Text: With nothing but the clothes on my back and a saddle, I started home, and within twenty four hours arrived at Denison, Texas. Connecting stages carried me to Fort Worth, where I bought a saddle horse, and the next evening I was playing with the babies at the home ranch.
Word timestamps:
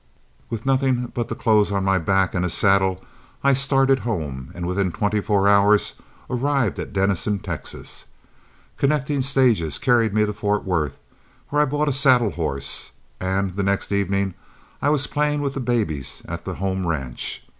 With 0.49 0.65
nothing 0.65 1.11
but 1.13 1.27
the 1.27 1.35
clothes 1.35 1.71
on 1.71 1.83
my 1.83 1.99
back 1.99 2.33
and 2.33 2.43
a 2.43 2.49
saddle, 2.49 2.99
I 3.43 3.53
started 3.53 3.99
home, 3.99 4.49
and 4.55 4.65
within 4.65 4.91
twenty 4.91 5.21
four 5.21 5.47
hours 5.47 5.93
arrived 6.27 6.79
at 6.79 6.91
Denison, 6.91 7.37
Texas. 7.37 8.05
Connecting 8.77 9.21
stages 9.21 9.77
carried 9.77 10.11
me 10.11 10.25
to 10.25 10.33
Fort 10.33 10.63
Worth, 10.65 10.97
where 11.49 11.61
I 11.61 11.65
bought 11.65 11.87
a 11.87 11.91
saddle 11.93 12.31
horse, 12.31 12.89
and 13.19 13.53
the 13.53 13.61
next 13.61 13.91
evening 13.91 14.33
I 14.81 14.89
was 14.89 15.05
playing 15.05 15.39
with 15.41 15.53
the 15.53 15.59
babies 15.59 16.23
at 16.27 16.45
the 16.45 16.55
home 16.55 16.87
ranch. 16.87 17.43